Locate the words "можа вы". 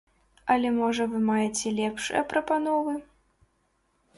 0.77-1.21